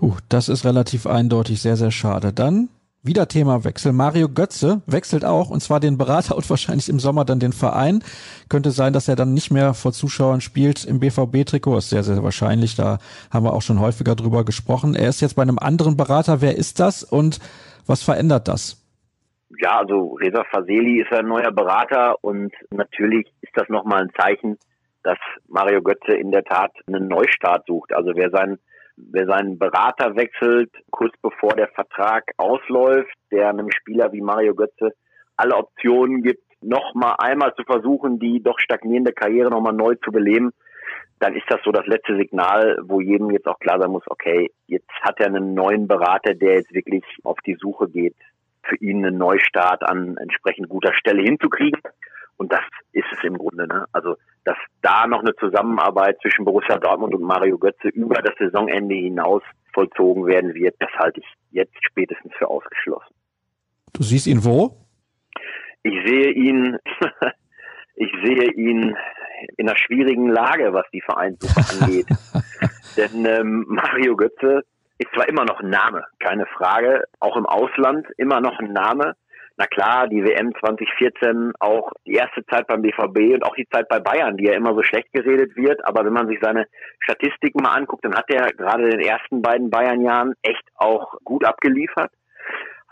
[0.00, 2.32] Uh, das ist relativ eindeutig sehr, sehr schade.
[2.32, 2.68] Dann
[3.04, 3.92] wieder Themawechsel.
[3.92, 8.02] Mario Götze wechselt auch, und zwar den Berater und wahrscheinlich im Sommer dann den Verein.
[8.48, 11.78] Könnte sein, dass er dann nicht mehr vor Zuschauern spielt im BVB-Trikot.
[11.78, 12.76] Ist sehr, sehr wahrscheinlich.
[12.76, 12.98] Da
[13.30, 14.94] haben wir auch schon häufiger drüber gesprochen.
[14.94, 16.40] Er ist jetzt bei einem anderen Berater.
[16.40, 17.40] Wer ist das und
[17.86, 18.80] was verändert das?
[19.60, 24.58] Ja, also Reza Faseli ist ein neuer Berater und natürlich ist das nochmal ein Zeichen,
[25.02, 27.92] dass Mario Götze in der Tat einen Neustart sucht.
[27.92, 28.58] Also wer seinen
[28.96, 34.92] wer seinen Berater wechselt, kurz bevor der Vertrag ausläuft, der einem Spieler wie Mario Götze
[35.36, 39.96] alle Optionen gibt, noch mal einmal zu versuchen, die doch stagnierende Karriere noch mal neu
[39.96, 40.52] zu beleben,
[41.18, 44.50] dann ist das so das letzte Signal, wo jedem jetzt auch klar sein muss, okay,
[44.66, 48.16] jetzt hat er einen neuen Berater, der jetzt wirklich auf die Suche geht,
[48.62, 51.80] für ihn einen Neustart an entsprechend guter Stelle hinzukriegen.
[52.36, 53.66] Und das ist es im Grunde.
[53.66, 53.86] Ne?
[53.92, 58.94] Also, dass da noch eine Zusammenarbeit zwischen Borussia Dortmund und Mario Götze über das Saisonende
[58.94, 59.42] hinaus
[59.72, 63.14] vollzogen werden wird, das halte ich jetzt spätestens für ausgeschlossen.
[63.92, 64.76] Du siehst ihn wo?
[65.82, 66.78] Ich sehe ihn,
[67.94, 68.96] ich sehe ihn
[69.56, 72.06] in einer schwierigen Lage, was die Vereinssuche angeht.
[72.96, 74.62] Denn ähm, Mario Götze
[74.98, 79.14] ist zwar immer noch ein Name, keine Frage, auch im Ausland immer noch ein Name,
[79.56, 83.88] na klar, die WM 2014, auch die erste Zeit beim BVB und auch die Zeit
[83.88, 85.86] bei Bayern, die ja immer so schlecht geredet wird.
[85.86, 86.66] Aber wenn man sich seine
[86.98, 91.44] Statistiken mal anguckt, dann hat er gerade in den ersten beiden Bayern-Jahren echt auch gut
[91.44, 92.10] abgeliefert.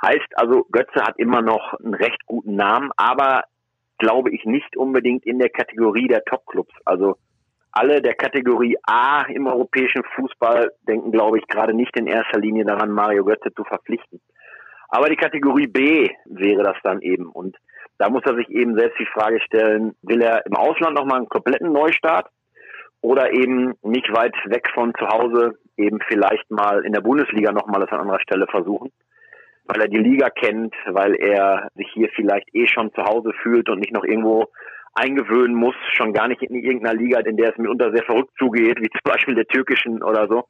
[0.00, 3.44] Heißt also, Götze hat immer noch einen recht guten Namen, aber
[3.98, 6.74] glaube ich nicht unbedingt in der Kategorie der Topclubs.
[6.84, 7.16] Also
[7.72, 12.64] alle der Kategorie A im europäischen Fußball denken, glaube ich, gerade nicht in erster Linie
[12.64, 14.20] daran, Mario Götze zu verpflichten.
[14.94, 17.30] Aber die Kategorie B wäre das dann eben.
[17.30, 17.56] Und
[17.96, 21.30] da muss er sich eben selbst die Frage stellen, will er im Ausland nochmal einen
[21.30, 22.28] kompletten Neustart
[23.00, 27.80] oder eben nicht weit weg von zu Hause eben vielleicht mal in der Bundesliga nochmal
[27.80, 28.92] das an anderer Stelle versuchen,
[29.64, 33.70] weil er die Liga kennt, weil er sich hier vielleicht eh schon zu Hause fühlt
[33.70, 34.48] und nicht noch irgendwo
[34.94, 38.78] eingewöhnen muss, schon gar nicht in irgendeiner Liga, in der es mitunter sehr verrückt zugeht,
[38.78, 40.44] wie zum Beispiel der türkischen oder so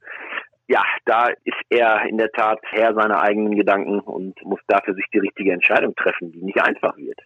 [0.68, 5.04] ja, da ist er in der Tat Herr seiner eigenen Gedanken und muss dafür sich
[5.12, 7.18] die richtige Entscheidung treffen, die nicht einfach wird.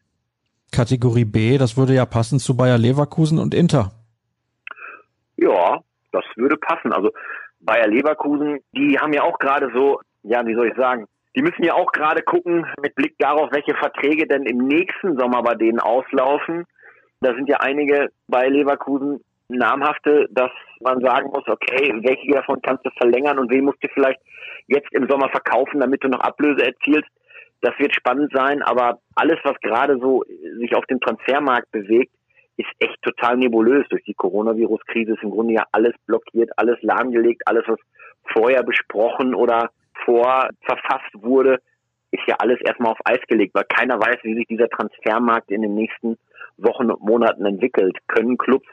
[0.72, 3.92] Kategorie B, das würde ja passen zu Bayer Leverkusen und Inter.
[5.36, 5.80] Ja,
[6.12, 6.92] das würde passen.
[6.92, 7.12] Also
[7.60, 11.64] Bayer Leverkusen, die haben ja auch gerade so, ja, wie soll ich sagen, die müssen
[11.64, 15.80] ja auch gerade gucken mit Blick darauf, welche Verträge denn im nächsten Sommer bei denen
[15.80, 16.64] auslaufen.
[17.20, 22.84] Da sind ja einige bei Leverkusen namhafte, dass man sagen muss, okay, welche davon kannst
[22.84, 24.20] du verlängern und wen musst du vielleicht
[24.66, 27.08] jetzt im Sommer verkaufen, damit du noch Ablöse erzielst.
[27.60, 30.22] Das wird spannend sein, aber alles, was gerade so
[30.58, 32.12] sich auf dem Transfermarkt bewegt,
[32.56, 33.86] ist echt total nebulös.
[33.88, 37.78] Durch die Coronavirus-Krise ist im Grunde ja alles blockiert, alles lahmgelegt, alles, was
[38.32, 39.70] vorher besprochen oder
[40.04, 41.58] vorverfasst wurde,
[42.10, 45.62] ist ja alles erstmal auf Eis gelegt, weil keiner weiß, wie sich dieser Transfermarkt in
[45.62, 46.16] den nächsten
[46.58, 47.96] Wochen und Monaten entwickelt.
[48.06, 48.68] Können Clubs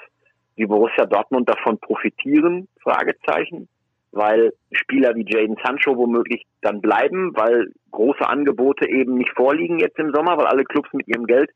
[0.55, 2.67] wie Borussia Dortmund davon profitieren?
[2.81, 3.67] Fragezeichen.
[4.11, 9.97] Weil Spieler wie Jaden Sancho womöglich dann bleiben, weil große Angebote eben nicht vorliegen jetzt
[9.97, 11.49] im Sommer, weil alle Clubs mit ihrem Geld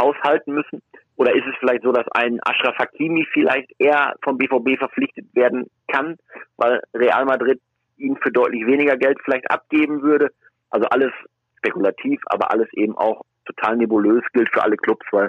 [0.00, 0.82] haushalten müssen?
[1.16, 5.66] Oder ist es vielleicht so, dass ein Ashraf Hakimi vielleicht eher vom BVB verpflichtet werden
[5.88, 6.16] kann,
[6.56, 7.60] weil Real Madrid
[7.98, 10.30] ihn für deutlich weniger Geld vielleicht abgeben würde?
[10.70, 11.12] Also alles
[11.58, 15.28] spekulativ, aber alles eben auch total nebulös gilt für alle Clubs, weil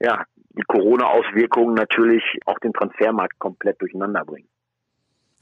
[0.00, 0.24] ja,
[0.56, 4.48] die Corona-Auswirkungen natürlich auch den Transfermarkt komplett durcheinander bringen.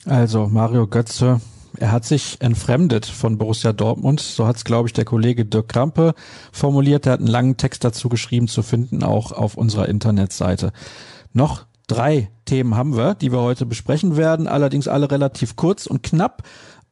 [0.07, 1.40] Also Mario Götze,
[1.79, 4.20] er hat sich entfremdet von Borussia Dortmund.
[4.20, 6.14] So hat es, glaube ich, der Kollege Dirk Krampe
[6.53, 7.07] formuliert.
[7.07, 10.73] Er hat einen langen Text dazu geschrieben, zu finden, auch auf unserer Internetseite.
[11.33, 16.03] Noch drei Themen haben wir, die wir heute besprechen werden, allerdings alle relativ kurz und
[16.03, 16.42] knapp.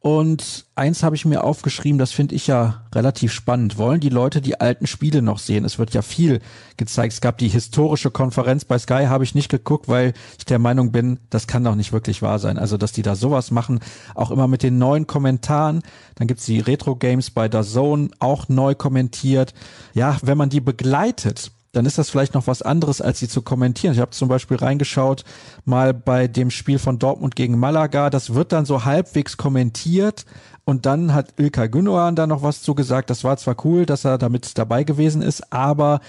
[0.01, 3.79] Und eins habe ich mir aufgeschrieben, das finde ich ja relativ spannend.
[3.79, 5.65] Wollen die Leute die alten Spiele noch sehen?
[5.65, 6.41] Es wird ja viel
[6.77, 7.15] gezeigt.
[7.15, 10.93] Es gab die historische Konferenz bei Sky, habe ich nicht geguckt, weil ich der Meinung
[10.93, 12.59] bin, das kann doch nicht wirklich wahr sein.
[12.59, 13.81] Also, dass die da sowas machen,
[14.15, 15.83] auch immer mit den neuen Kommentaren.
[16.15, 19.53] Dann gibt's die Retro-Games bei der Zone, auch neu kommentiert.
[19.95, 23.43] Ja, wenn man die begleitet, dann ist das vielleicht noch was anderes, als sie zu
[23.43, 23.95] kommentieren.
[23.95, 25.25] Ich habe zum Beispiel reingeschaut,
[25.65, 30.25] mal bei dem Spiel von Dortmund gegen Malaga, das wird dann so halbwegs kommentiert
[30.65, 33.11] und dann hat Ilkay Gündogan da noch was zugesagt.
[33.11, 36.01] Das war zwar cool, dass er damit dabei gewesen ist, aber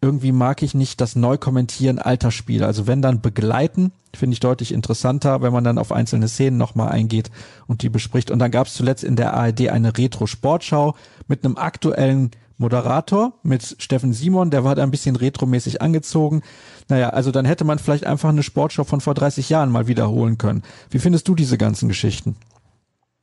[0.00, 2.66] irgendwie mag ich nicht das Neukommentieren alter Spiele.
[2.66, 6.90] Also wenn dann begleiten, finde ich deutlich interessanter, wenn man dann auf einzelne Szenen nochmal
[6.90, 7.30] eingeht
[7.66, 8.30] und die bespricht.
[8.30, 10.94] Und dann gab es zuletzt in der ARD eine Retro-Sportschau
[11.28, 16.42] mit einem aktuellen Moderator mit Steffen Simon, der war da ein bisschen retromäßig angezogen.
[16.88, 20.38] Naja, also dann hätte man vielleicht einfach eine Sportshow von vor 30 Jahren mal wiederholen
[20.38, 20.62] können.
[20.90, 22.36] Wie findest du diese ganzen Geschichten?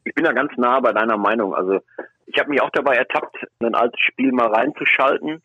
[0.05, 1.55] Ich bin da ganz nah bei deiner Meinung.
[1.55, 1.79] Also
[2.27, 5.41] ich habe mich auch dabei ertappt, ein altes Spiel mal reinzuschalten.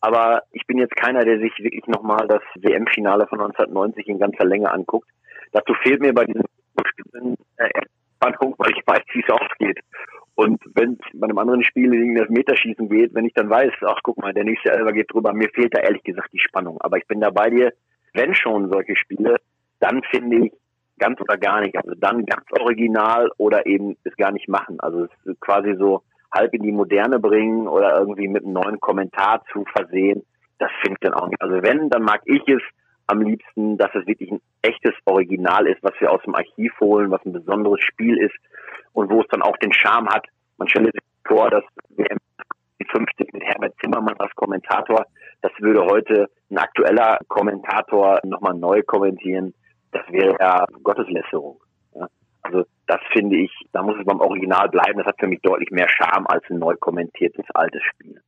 [0.00, 4.44] Aber ich bin jetzt keiner, der sich wirklich nochmal das WM-Finale von 1990 in ganzer
[4.44, 5.08] Länge anguckt.
[5.52, 6.44] Dazu fehlt mir bei diesem
[6.86, 7.68] Spielen äh,
[8.16, 9.78] Spannung, weil ich weiß, wie es ausgeht.
[10.40, 13.72] Und wenn es bei einem anderen Spiel in das Meterschießen geht, wenn ich dann weiß,
[13.82, 16.80] ach guck mal, der nächste Elfer geht drüber, mir fehlt da ehrlich gesagt die Spannung.
[16.80, 17.74] Aber ich bin da bei dir,
[18.14, 19.36] wenn schon solche Spiele,
[19.80, 20.52] dann finde ich
[20.98, 21.76] ganz oder gar nicht.
[21.76, 24.80] Also dann ganz original oder eben es gar nicht machen.
[24.80, 28.80] Also es ist quasi so halb in die Moderne bringen oder irgendwie mit einem neuen
[28.80, 30.22] Kommentar zu versehen.
[30.58, 31.42] Das finde ich dann auch nicht.
[31.42, 32.62] Also wenn, dann mag ich es
[33.10, 37.10] am liebsten, dass es wirklich ein echtes Original ist, was wir aus dem Archiv holen,
[37.10, 38.36] was ein besonderes Spiel ist
[38.92, 40.26] und wo es dann auch den Charme hat.
[40.58, 42.18] Man stellt sich vor, dass WM
[42.90, 45.06] 50 mit Herbert Zimmermann als Kommentator,
[45.42, 49.54] das würde heute ein aktueller Kommentator nochmal neu kommentieren.
[49.92, 51.60] Das wäre ja Gotteslästerung.
[52.42, 54.98] Also das finde ich, da muss es beim Original bleiben.
[54.98, 58.20] Das hat für mich deutlich mehr Charme als ein neu kommentiertes altes Spiel.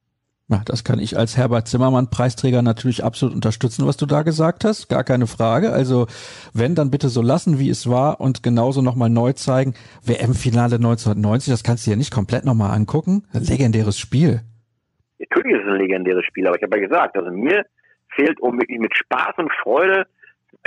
[0.53, 4.67] Ja, das kann ich als Herbert Zimmermann Preisträger natürlich absolut unterstützen, was du da gesagt
[4.67, 4.91] hast.
[4.91, 5.73] Gar keine Frage.
[5.73, 6.09] Also
[6.53, 9.73] wenn, dann bitte so lassen, wie es war und genauso nochmal neu zeigen.
[10.05, 13.25] WM-Finale 1990, das kannst du dir nicht komplett nochmal angucken.
[13.33, 14.43] Ein legendäres Spiel.
[15.19, 17.65] Natürlich ist es ein legendäres Spiel, aber ich habe ja gesagt, also mir
[18.11, 20.07] fehlt, um wirklich mit Spaß und Freude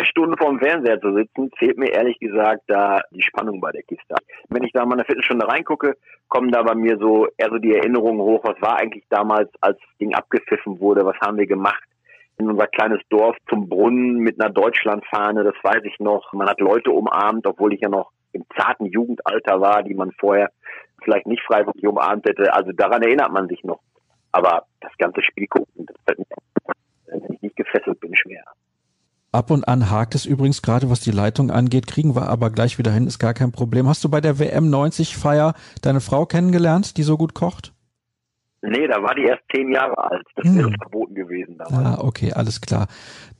[0.03, 4.15] Stunden vorm Fernseher zu sitzen, fehlt mir ehrlich gesagt da die Spannung bei der Kiste.
[4.49, 5.95] Wenn ich da mal eine Viertelstunde reingucke,
[6.27, 9.77] kommen da bei mir so eher so die Erinnerungen hoch, was war eigentlich damals, als
[9.79, 11.83] das Ding abgepfiffen wurde, was haben wir gemacht
[12.37, 16.33] in unser kleines Dorf zum Brunnen mit einer Deutschlandfahne, das weiß ich noch.
[16.33, 20.51] Man hat Leute umarmt, obwohl ich ja noch im zarten Jugendalter war, die man vorher
[21.03, 22.53] vielleicht nicht freiwillig umarmt hätte.
[22.53, 23.79] Also daran erinnert man sich noch.
[24.33, 26.25] Aber das ganze Spiel gucken, das fällt mir,
[27.05, 28.43] wenn ich nicht gefesselt bin, schwer.
[29.35, 32.77] Ab und an hakt es übrigens gerade, was die Leitung angeht, kriegen wir aber gleich
[32.77, 33.85] wieder hin, ist gar kein Problem.
[33.85, 37.73] Hast du bei der WM 90 Feier deine Frau kennengelernt, die so gut kocht?
[38.61, 40.25] Nee, da war die erst zehn Jahre alt.
[40.37, 40.57] Das hm.
[40.57, 41.85] wäre verboten gewesen damals.
[41.85, 42.87] Ah, okay, alles klar.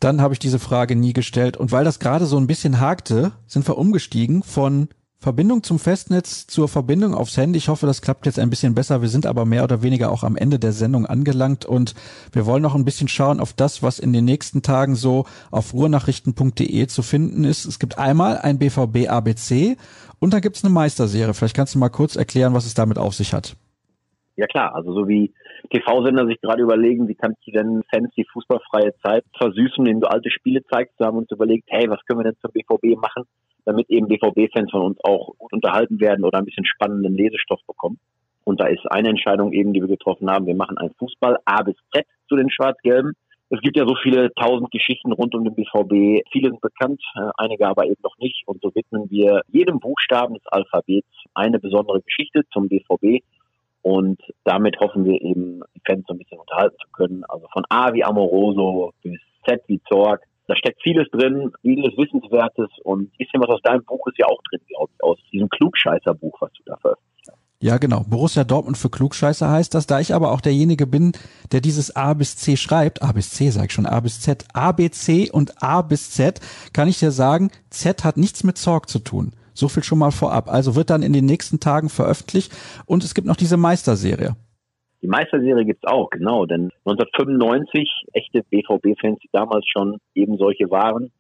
[0.02, 1.56] Dann habe ich diese Frage nie gestellt.
[1.56, 4.90] Und weil das gerade so ein bisschen hakte, sind wir umgestiegen von
[5.26, 7.58] Verbindung zum Festnetz zur Verbindung aufs Handy.
[7.58, 9.02] Ich hoffe, das klappt jetzt ein bisschen besser.
[9.02, 11.96] Wir sind aber mehr oder weniger auch am Ende der Sendung angelangt und
[12.32, 15.74] wir wollen noch ein bisschen schauen auf das, was in den nächsten Tagen so auf
[15.74, 17.66] ruhrnachrichten.de zu finden ist.
[17.66, 19.78] Es gibt einmal ein BVB ABC
[20.20, 21.34] und dann gibt es eine Meisterserie.
[21.34, 23.56] Vielleicht kannst du mal kurz erklären, was es damit auf sich hat.
[24.36, 25.34] Ja klar, also so wie
[25.72, 30.08] TV-Sender sich gerade überlegen, wie kannst du denn Fans die fußballfreie Zeit versüßen, indem du
[30.08, 33.24] alte Spiele zeigst, haben uns überlegt, hey, was können wir denn zum BVB machen?
[33.66, 38.00] Damit eben BVB-Fans von uns auch gut unterhalten werden oder ein bisschen spannenden Lesestoff bekommen.
[38.44, 40.46] Und da ist eine Entscheidung eben, die wir getroffen haben.
[40.46, 43.14] Wir machen ein Fußball A bis Z zu den Schwarz-Gelben.
[43.50, 46.24] Es gibt ja so viele tausend Geschichten rund um den BVB.
[46.32, 48.44] Viele sind bekannt, äh, einige aber eben noch nicht.
[48.48, 53.24] Und so widmen wir jedem Buchstaben des Alphabets eine besondere Geschichte zum BVB.
[53.82, 57.24] Und damit hoffen wir eben, die Fans so ein bisschen unterhalten zu können.
[57.28, 62.70] Also von A wie Amoroso bis Z wie Zorg, da steckt vieles drin, vieles Wissenswertes
[62.84, 65.50] und ein bisschen was aus deinem Buch ist ja auch drin, glaube ich, aus diesem
[65.50, 67.40] Klugscheißer-Buch, was du da veröffentlicht hast.
[67.62, 68.04] Ja, genau.
[68.08, 69.88] Borussia Dortmund für Klugscheißer heißt das.
[69.88, 71.14] Da ich aber auch derjenige bin,
[71.52, 74.46] der dieses A bis C schreibt, A bis C sag ich schon, A bis Z,
[74.54, 76.40] A, B, C und A bis Z,
[76.74, 79.34] kann ich dir sagen, Z hat nichts mit Zorg zu tun.
[79.54, 80.50] So viel schon mal vorab.
[80.50, 82.52] Also wird dann in den nächsten Tagen veröffentlicht
[82.86, 84.36] und es gibt noch diese Meisterserie.
[85.06, 91.12] Die Meisterserie gibt's auch, genau, denn 1995, echte BVB-Fans, die damals schon eben solche waren,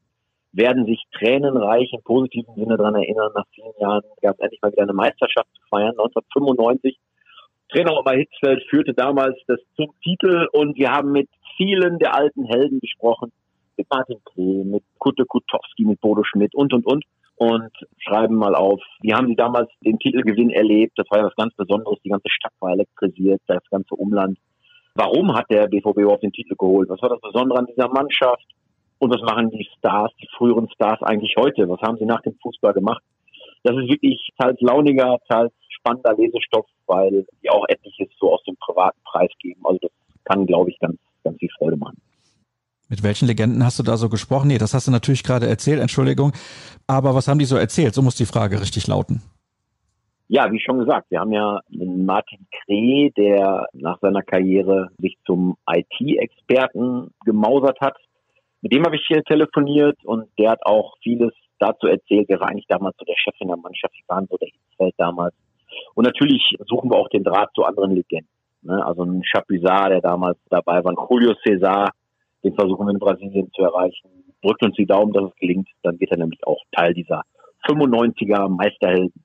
[0.53, 4.71] werden sich tränenreich im positiven Sinne daran erinnern, nach vielen Jahren gab es endlich mal
[4.71, 5.91] wieder eine Meisterschaft zu feiern.
[5.99, 6.97] 1995,
[7.69, 12.43] Trainer Omar Hitzfeld führte damals das zum Titel und wir haben mit vielen der alten
[12.45, 13.31] Helden gesprochen,
[13.77, 17.05] mit Martin Klee, mit Kutte Kutowski, mit Bodo Schmidt und, und, und
[17.37, 20.93] und schreiben mal auf, wie haben sie damals den Titelgewinn erlebt?
[20.97, 21.99] Das war ja was ganz Besonderes.
[22.03, 24.37] Die ganze Stadt war elektrisiert, das ganze Umland.
[24.95, 26.89] Warum hat der BVB überhaupt den Titel geholt?
[26.89, 28.45] Was war das Besondere an dieser Mannschaft?
[28.97, 31.67] Und was machen die Stars, die früheren Stars eigentlich heute?
[31.67, 33.03] Was haben sie nach dem Fußball gemacht?
[33.63, 38.55] Das ist wirklich teils launiger, teils spannender Lesestoff, weil die auch etliches so aus dem
[38.55, 39.61] privaten Preis geben.
[39.65, 39.91] Also das
[40.23, 41.97] kann, glaube ich, ganz, ganz viel Freude machen.
[42.87, 44.47] Mit welchen Legenden hast du da so gesprochen?
[44.47, 46.33] Nee, das hast du natürlich gerade erzählt, Entschuldigung.
[46.87, 47.93] Aber was haben die so erzählt?
[47.93, 49.21] So muss die Frage richtig lauten.
[50.27, 55.17] Ja, wie schon gesagt, wir haben ja einen Martin Kreh, der nach seiner Karriere sich
[55.25, 57.95] zum IT-Experten gemausert hat.
[58.61, 62.29] Mit dem habe ich hier telefoniert und der hat auch vieles dazu erzählt.
[62.29, 64.95] Der war eigentlich damals so der Chef in der Mannschaft, die waren so der Hitzfeld
[64.97, 65.35] damals.
[65.93, 68.29] Und natürlich suchen wir auch den Draht zu anderen Legenden.
[68.63, 68.83] Ne?
[68.83, 71.89] Also ein Chapuisat, der damals dabei war, ein Julio César,
[72.43, 74.24] den versuchen wir in Brasilien zu erreichen.
[74.45, 75.67] Drückt uns die Daumen, dass es gelingt.
[75.81, 77.23] Dann wird er nämlich auch Teil dieser
[77.67, 79.23] 95er Meisterhelden.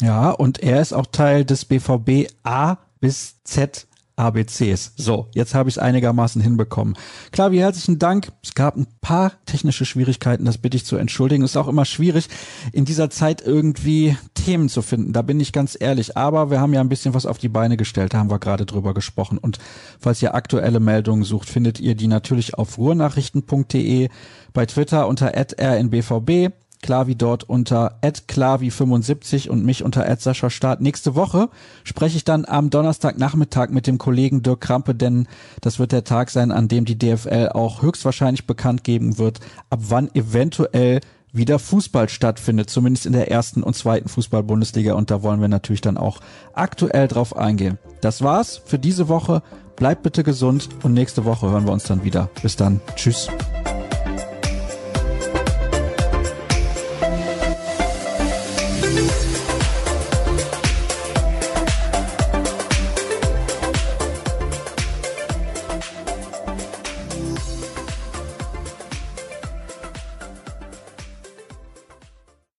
[0.00, 4.92] Ja, und er ist auch Teil des BVB A bis Z ABCs.
[4.96, 6.96] So, jetzt habe ich es einigermaßen hinbekommen.
[7.32, 8.32] Klar, wie herzlichen Dank.
[8.42, 11.44] Es gab ein paar technische Schwierigkeiten, das bitte ich zu entschuldigen.
[11.44, 12.28] Ist auch immer schwierig,
[12.72, 15.12] in dieser Zeit irgendwie Themen zu finden.
[15.12, 16.16] Da bin ich ganz ehrlich.
[16.16, 18.64] Aber wir haben ja ein bisschen was auf die Beine gestellt, da haben wir gerade
[18.64, 19.38] drüber gesprochen.
[19.38, 19.58] Und
[20.00, 24.08] falls ihr aktuelle Meldungen sucht, findet ihr die natürlich auf ruhrnachrichten.de,
[24.52, 26.52] bei Twitter unter rnbvb
[26.82, 31.48] Klavi dort unter @klavi75 und mich unter @sascha Nächste Woche
[31.84, 35.26] spreche ich dann am Donnerstagnachmittag mit dem Kollegen Dirk Krampe, denn
[35.60, 39.80] das wird der Tag sein, an dem die DFL auch höchstwahrscheinlich bekannt geben wird, ab
[39.88, 41.00] wann eventuell
[41.32, 45.80] wieder Fußball stattfindet, zumindest in der ersten und zweiten Fußball-Bundesliga und da wollen wir natürlich
[45.80, 46.20] dann auch
[46.54, 47.78] aktuell drauf eingehen.
[48.00, 49.42] Das war's für diese Woche.
[49.76, 52.30] Bleibt bitte gesund und nächste Woche hören wir uns dann wieder.
[52.42, 52.80] Bis dann.
[52.94, 53.28] Tschüss.